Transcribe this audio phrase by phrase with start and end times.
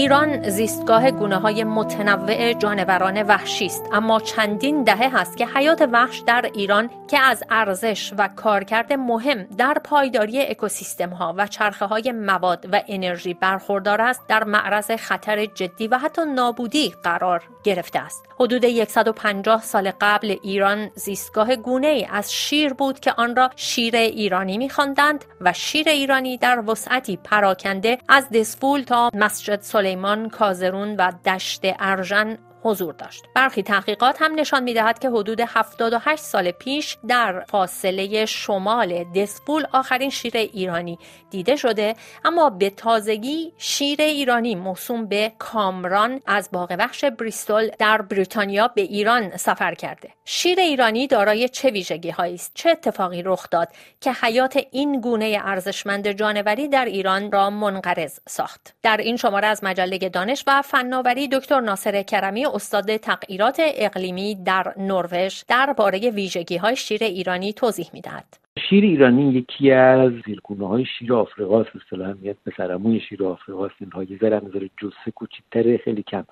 [0.00, 3.84] ایران زیستگاه گونه های متنوع جانوران وحشی است.
[3.92, 9.44] اما چندین دهه هست که حیات وحش در ایران که از ارزش و کارکرد مهم
[9.58, 15.46] در پایداری اکوسیستم ها و چرخه های مواد و انرژی برخوردار است در معرض خطر
[15.46, 18.24] جدی و حتی نابودی قرار گرفته است.
[18.40, 23.96] حدود 150 سال قبل ایران زیستگاه گونه ای از شیر بود که آن را شیر
[23.96, 29.89] ایرانی می‌خواندند و شیر ایرانی در وسعتی پراکنده از دسفول تا مسجد سلیمان،
[30.28, 33.24] کازرون و دشت ارژن حضور داشت.
[33.34, 40.10] برخی تحقیقات هم نشان می‌دهد که حدود 78 سال پیش در فاصله شمال دسپول آخرین
[40.10, 40.98] شیر ایرانی
[41.30, 48.02] دیده شده اما به تازگی شیر ایرانی موسوم به کامران از باغ وحش بریستول در
[48.02, 50.10] بریتانیا به ایران سفر کرده.
[50.24, 53.68] شیر ایرانی دارای چه ویژگی هایی است؟ چه اتفاقی رخ داد
[54.00, 59.64] که حیات این گونه ارزشمند جانوری در ایران را منقرض ساخت؟ در این شماره از
[59.64, 66.76] مجله دانش و فناوری دکتر ناصر کرمی استاد تغییرات اقلیمی در نروژ درباره ویژگی های
[66.76, 68.39] شیر ایرانی توضیح می‌دهد.
[68.58, 71.70] شیر ایرانی یکی از زیرگونه های شیر آفریقاست.
[71.76, 73.74] اصطلاحا میاد پسرموی شیر آفریقاست.
[73.80, 76.24] اینها یه ذره نظر جسه کوچیکتره خیلی کم.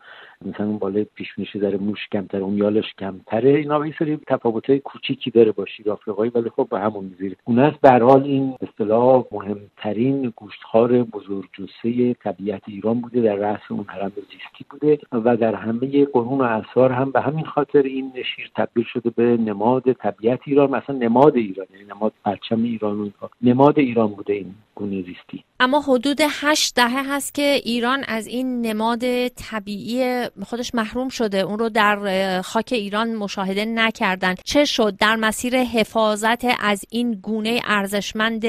[0.47, 3.51] مثلا اون بالای پیشونیش ذره موش کمتره اون یالش کمتره.
[3.51, 7.37] اینا یه سری تفاوت‌های کوچیکی داره با شیر آفریقایی ولی خب به همون زیر.
[7.45, 13.21] اون است به حال این اصطلاح مهمترین گوشتخوار بزرگ جسه طبیعت ایران بوده.
[13.21, 17.45] در رأس اون حرم زیستی بوده و در همه قرون و اعصار هم به همین
[17.45, 20.71] خاطر این شیر تبدیل شده به نماد طبیعت ایران.
[20.71, 21.85] مثلا نماد ایران یعنی
[22.25, 23.11] پرچم ایران و
[23.43, 25.45] نماد ایران بوده این گونه زیستی.
[25.61, 31.39] اما حدود هشت دهه هست که ایران از این نماد طبیعی خودش محروم شده.
[31.39, 34.35] اون رو در خاک ایران مشاهده نکردن.
[34.45, 38.45] چه شد؟ در مسیر حفاظت از این گونه ارزشمند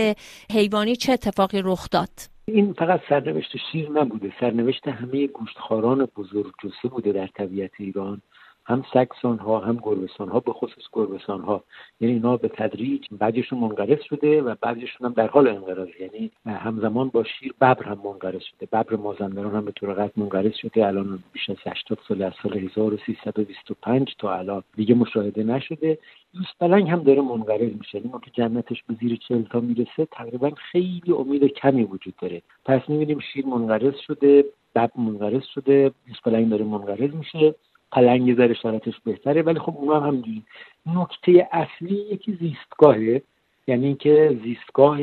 [0.51, 2.09] حیوانی چه اتفاقی رخ داد؟
[2.45, 4.33] این فقط سرنوشت شیر نبوده.
[4.39, 8.22] سرنوشت همه گوشتخواران بزرگ جسه بوده در طبیعت ایران.
[8.65, 11.63] هم سکسون ها هم گربسان ها به خصوص گربسان ها
[11.99, 17.09] یعنی اینا به تدریج بعضیشون منقرض شده و بعضیشون هم در حال انقراض یعنی همزمان
[17.09, 18.65] با شیر ببر هم منقرض شده.
[18.71, 20.87] ببر مازندران هم به طور قطع منقرض شده.
[20.87, 25.97] الان بیش از 80 سال از سال 1325 تا الان دیگه مشاهده نشده.
[26.59, 27.97] پلنگ هم داره منقرض میشه.
[27.97, 32.41] یعنی ما که جمعیتش به زیر 40 تا می‌رسه تقریبا خیلی امید کمی وجود داره.
[32.65, 34.45] پس می‌بینیم شیر منقرض شده
[34.75, 35.91] بب منقرض شده
[36.23, 37.55] پلنگ داره منقرض میشه.
[37.91, 40.44] پلنگ ذره شرایطش بهتره ولی خب اونها هم همینجوری
[40.85, 43.22] نکته اصلی یکی زیستگاهه.
[43.67, 44.97] یعنی اینکه زیستگاه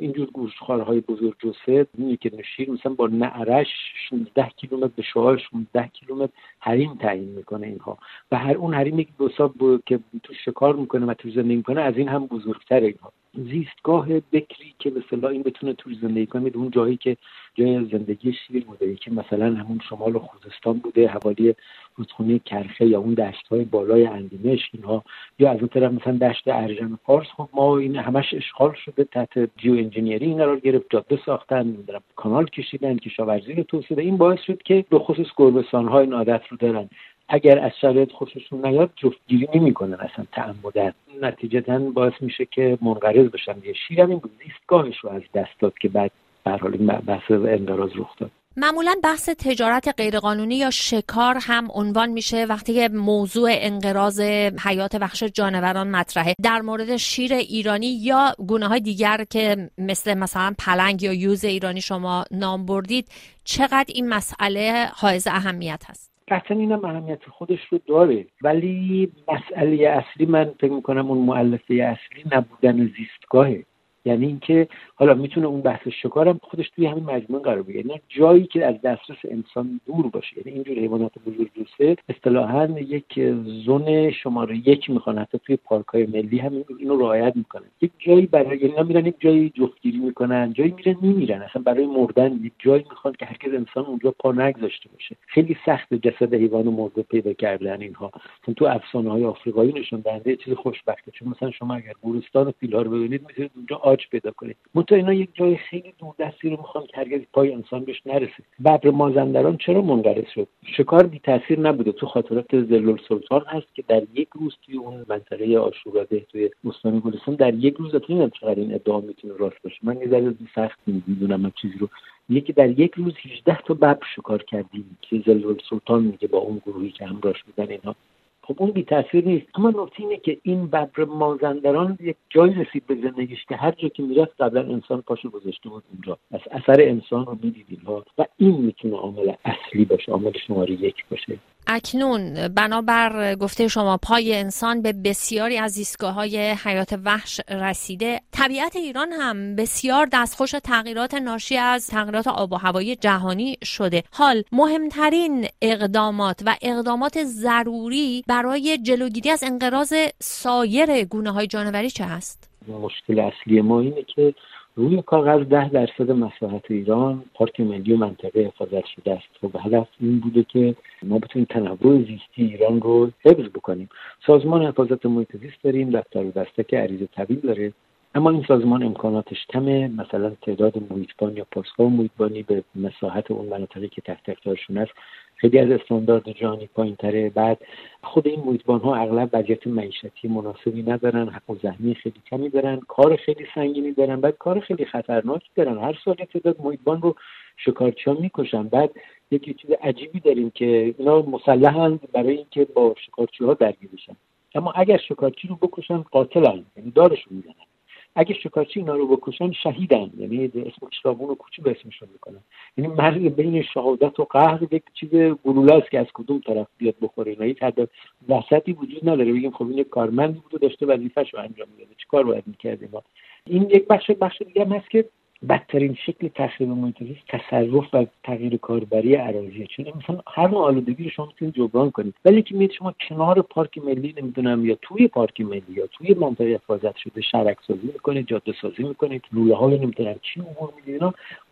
[0.00, 3.68] اینجور گوشتخوارهای بزرگ جسد اینه که نشیر مثلا با نعرش
[4.10, 7.98] 16 کیلومتر به شعاع 16 کیلومتر حریم تعیین می‌کنه اینها.
[8.32, 11.96] و هر اون حریم یک دو که تو شکار می‌کنه و تو زندگی می‌کنه از
[11.96, 13.12] این هم بزرگتر اینها.
[13.34, 16.50] زیستگاه بکری که به این بتونه توی زندگی کنه.
[16.54, 17.16] اون جایی که
[17.54, 21.54] جای زندگی شیر بوده که مثلا همون شمال خوزستان بوده حوالی
[21.96, 25.04] رودخونه کرخه یا اون دشت های بالای اندیمش اینها.
[25.38, 27.26] یا از اون طرف مثلا دشت ارژن فارس.
[27.36, 30.86] خب ما این همش اشغال شده تحت جیو انجینیری این قرار گرفت.
[30.90, 31.76] جاده ساختن
[32.16, 36.42] کانال کشیدن کشاورزی رو توسعه این باعث شد که به خصوص گربسان ها این عادت
[36.50, 36.88] رو دارن.
[37.34, 43.54] اگر از شرایط خوششون نیاد جفتگیری نمی‌کنن اصلا تعمدن نتیجتا باعث میشه که منقرض بشن.
[43.64, 46.10] یه شیر این زیستگاهش رو از دست داد که بعد
[46.44, 46.76] به حال
[47.06, 48.30] بحث انقراض رخ داد.
[48.56, 54.20] معمولا بحث تجارت غیرقانونی یا شکار هم عنوان میشه وقتی که موضوع انقراض
[54.64, 56.34] حیات وحش جانوران مطرحه.
[56.42, 61.80] در مورد شیر ایرانی یا گونه های دیگر که مثل مثلا پلنگ یا یوز ایرانی
[61.80, 63.08] شما نام بردید
[63.44, 68.26] چقدر این مسئله حائز اهمیت هست؟ قطعا اینم اهمیت خودش رو داره.
[68.42, 73.64] ولی مسئله اصلی من فکر می‌کنم اون معلفه اصلی نبودن زیستگاهه.
[74.04, 77.86] یعنی اینکه حالا می‌تونه اون بحث شکارم خودش توی همین مجموعه قرار بگیره.
[77.86, 80.38] یعنی جایی که از دسترس انسان دور باشه.
[80.38, 83.20] یعنی اینجور حیوانات بزرگ دوسته اصطلاحا یک
[83.64, 85.18] زون شماره یک می‌خوان.
[85.18, 87.64] حتی توی پارک های ملی هم اینو رعایت می‌کنن.
[87.80, 91.42] یک جایی برای یعنی میرن یک جایی جفتگیری می‌کنن جایی میرن میمیرن.
[91.42, 95.16] اصلا برای مردن یک جایی می‌خوان که هرگز انسان اونجا پا نگذاشته باشه.
[95.26, 98.10] خیلی سخت جسد حیوان مرده پیدا کردن اینها.
[98.46, 101.10] چون تو افسانه های آفریقایی نشون دهنده چیز خوشبخته.
[101.10, 104.56] چون مثلا شما اگر گورستان فیل رو ببینید می‌تونید اونجا آج پیدا کنید.
[104.74, 108.42] منتها اینا یک جای خیلی دستی رو می‌خوان که هرگز پای انسان بهش نرسه.
[108.64, 111.92] ببر مازندران چرا منقرض شد؟ شکار بی تاثیر نبوده.
[111.92, 117.00] تو خاطرات زلول سلطان هست که در یک روز توی اون منطقه آشوراده توی استان
[117.00, 119.76] گلستان در یک روز نمی‌دونم چقدر این ادعا می‌تونه راست باشه.
[119.82, 121.88] من یه ذره سخت می‌دونم چیزی رو.
[122.28, 124.98] یکی در یک روز 18 تا ببر شکار کردیم.
[125.00, 127.94] که زلول سلطان میگه با اون گروهی که همراهش بودن اینا.
[128.42, 129.46] خب اون بی تاثیر نیست.
[129.54, 133.88] اما نکته اینه که این ببر مازندران یک جایی رسید به زندگیش که هر جا
[133.88, 136.18] که می‌رفت قبلا انسان پاشو گذاشته بود اونجا.
[136.30, 137.82] از اثر انسان رو می‌دیدیم
[138.18, 141.38] و این می‌تونه عامل اصلی باشه عامل شماره یک باشه.
[141.66, 148.76] اکنون بنابر گفته شما پای انسان به بسیاری از زیستگاه های حیات وحش رسیده طبیعت
[148.76, 155.46] ایران هم بسیار دستخوش تغییرات ناشی از تغییرات آب و هوایی جهانی شده حال مهمترین
[155.62, 163.18] اقدامات و اقدامات ضروری برای جلوگیری از انقراض سایر گونه های جانوری چه هست؟ مشکل
[163.18, 164.34] اصلی ما اینه که
[164.76, 169.28] روی کاغذ ده درصد مساحت ایران پارک ملی و منطقه حفاظت شده است.
[169.40, 173.88] خب هدف این بوده که ما بتونیم تنوع زیستی ایران رو حفظ بکنیم.
[174.26, 177.72] سازمان حفاظت محیط زیست داریم دفتر و که عریض طویل داره.
[178.14, 179.88] اما این سازمان امکاناتش کمه.
[179.88, 184.92] مثلا تعداد محیطبان یا پاسگاه محیطبانی به مساحت اون مناطقی که تحت اختیارشون است
[185.36, 187.58] خیلی از استاندارد جهانی پایین تره بعد
[188.02, 192.80] خود این محیطبان ها اغلب وضعیت معیشتی مناسبی ندارن حق و زحمی خیلی کمی دارن
[192.88, 195.78] کار خیلی سنگینی دارن بعد کار خیلی خطرناکی دارن.
[195.78, 197.14] هر سال تعداد محیطبان رو
[197.56, 198.62] شکارچی ها می‌کشن.
[198.62, 198.90] بعد
[199.30, 204.16] یکی چیز عجیبی داریم که اینا مسلحن برای اینکه با شکارچی ها درگیر بشن.
[204.54, 207.71] اما اگر شکارچی رو بکشن قاتلن یعنی دارشون می‌زنن.
[208.14, 210.10] اگه شکارچی اینا رو بکشن شهیدن.
[210.18, 212.40] یعنی اسم شرابون و کوچی به اسمشون می‌کنن.
[212.76, 215.10] یعنی مرگ بین شهادت و قهر یک چیز
[215.44, 217.32] گلوله است که از کدوم طرف بیاد بخوره.
[217.32, 217.88] اینا هیچ حد
[218.28, 219.32] وسطی وجود نداره.
[219.32, 221.94] بگیم خب این کارمندی بود و داشته وظیفه‌شو انجام می‌داده.
[221.98, 223.02] چیکار باید می‌کرد ما
[223.46, 225.04] این یک بخش بخش دیگه هم هست که
[225.48, 226.96] بدترین شکل تخریب محیط
[227.28, 232.14] تصرف و تغییر کاربری اراضیه چون مثلا هر نوع آلودگی رو شما می‌تونید جبران کنید.
[232.24, 236.44] ولی که میاد شما کنار پارک ملی نمی‌دونم یا توی پارک ملی یا توی منطقه
[236.44, 241.02] حفاظت شده شرک سازی می‌کنید جاده سازی می‌کنید لوله های نمی‌دونم چی عبور می‌دید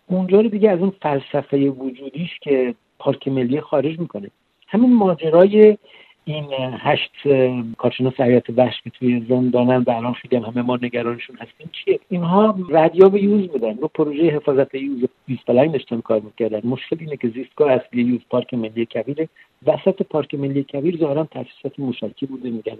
[0.06, 4.30] اونجا رو دیگه از اون فلسفه وجودیش که پارک ملی خارج می‌کنه.
[4.68, 5.78] همین ماجرای
[6.34, 6.44] این
[6.78, 7.12] هشت
[7.78, 11.70] کارشناس حیات وحش که توی زندانن و الان خیلی همه ما نگرانشون هستیم.
[11.72, 13.76] چیه؟ اینها ردیاب یوز بودن.
[13.76, 16.60] رو پروژه حفاظت یوز 20 پلنگ داشتن کار می‌کردن.
[16.64, 19.28] مشکل اینه که زیستگاه اصلی یوز پارک ملی کبیر
[19.66, 22.50] وسط پارک ملی کبیر ظاهرا تاسیسات موشکی بوده.
[22.50, 22.76] میگن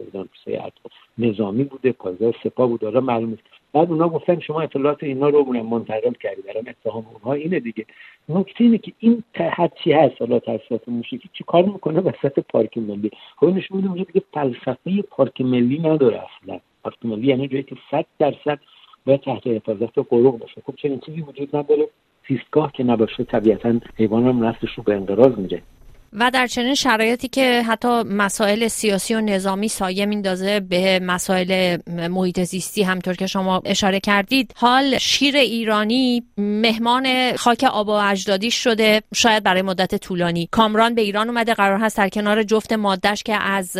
[1.18, 3.36] نظامی بوده پایگاه سپاه بوده حالا معلومه
[3.72, 7.86] بعد اونا گفتن شما اطلاعات اینا رو منتقل کردید الان اتهام اونها اینه دیگه.
[8.28, 13.10] نکته اینه که این هرچی هست حالا تاسیسات موشکی چی کار می‌کنه وسط پارک ملی؟
[13.36, 16.60] خب نشون میده اونجا دیگه فلسفه پارک ملی نداره اصلا.
[16.82, 18.58] پارک ملی یعنی جایی که صد درصد
[19.06, 20.62] باید تحت حفاظت قروق باشه.
[20.66, 21.88] خب چنین چیزی وجود نداره.
[22.28, 25.62] زیستگاه که نباشه طبیعتا حیوان هم نسلش رو به انقراض میره
[26.12, 32.40] و در چنین شرایطی که حتی مسائل سیاسی و نظامی سایه میندازه به مسائل محیط
[32.40, 34.52] زیستی همطور که شما اشاره کردید.
[34.56, 39.02] حال شیر ایرانی مهمان خاک آب و اجدادی شده.
[39.14, 40.48] شاید برای مدت طولانی.
[40.50, 41.54] کامران به ایران اومده.
[41.54, 43.76] قرار هست در کنار جفت مادهش که از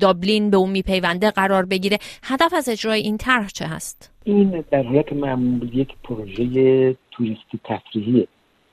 [0.00, 1.98] دابلین به اون میپیونده قرار بگیره.
[2.22, 8.28] هدف از اجرای این طرح چه هست؟ این در حالت معمول یک پروژه توریستی تفریحیه.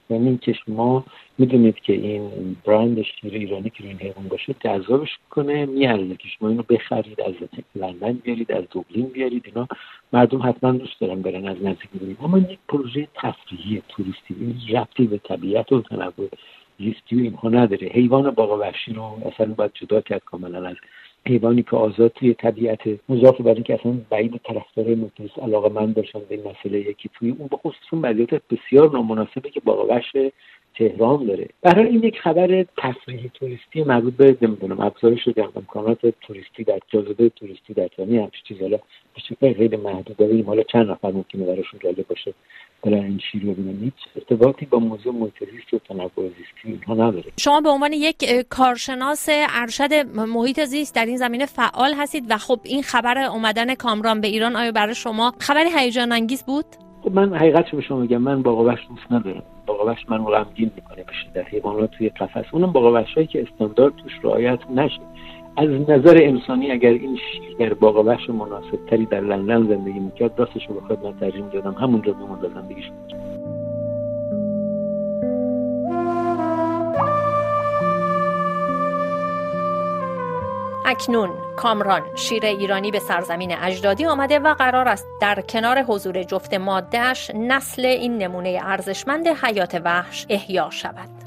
[0.09, 1.06] یعنی که شما
[1.38, 6.27] می‌دونید که این برند شیر ایرانی که روی این حیوان باشه جذابش کنه میارزه که
[6.27, 7.33] شما اینو بخرید از
[7.75, 9.67] لندن بیارید از دوبلین بیارید اینا
[10.13, 15.07] مردم حتما دوست دارن برن از نزدیک ببینید اما یک پروژه تفریحی توریستی این ربطی
[15.07, 16.29] به طبیعت و تنوع
[16.79, 17.88] زیستی و اینها نداره.
[17.88, 20.75] حیوان باغ وحشی رو اصلا باید جدا کرد کاملا از
[21.28, 26.19] حیوانی که آزاد توی طبیعت مضاف بر اینکه اصلا بعید طرفدار نوتیس علاقه من داشتن
[26.30, 28.04] به این مسئله یکی توی اون به خصوص
[28.49, 30.16] بسیار نامناسبه که باغ وحش
[30.76, 31.47] تهران داره.
[31.61, 37.73] برای این یک خبر تفریحی توریستی مربوط به نمی‌دونم افزایش امکانات توریستی در جاذبه توریستی
[37.73, 38.80] در تهران همچین چیز حالا
[39.40, 42.33] به خیلی محدود داره حالا چند نفر ممکنه براشون جالب باشه
[42.83, 43.83] برای این شیر رو ببینن.
[43.83, 47.23] هیچ ارتباطی با موضوع محیط زیست و تنوع زیستی اینها نداره.
[47.38, 52.59] شما به عنوان یک کارشناس ارشد محیط زیست در این زمینه فعال هستید و خب
[52.64, 56.66] این خبر اومدن کامران به ایران آیا برای شما خبری هیجان انگیز بود؟
[57.04, 59.44] خب من حقیقت به شما میگم من باقاوش دوست ندارم.
[59.66, 62.45] باقاوش من غمگین می‌کنه بشه در حیوانات توی قفس.
[62.52, 64.99] اونم باقاوش هایی که استاندارد توش رعایت نشه.
[65.59, 70.75] از نظر انسانی اگر این شیر باقاوش مناسب تری در لندن زندگی می‌کرد راستش رو
[70.75, 71.73] بخواد من ترجیح می‌دادم.
[71.73, 73.19] همونجا بمون زندگیش می‌کرد
[80.85, 86.54] اکنون کامران شیر ایرانی به سرزمین اجدادی آمده و قرار است در کنار حضور جفت
[86.54, 91.19] مادهش نسل این نمونه ارزشمند حیات وحش احیا شود.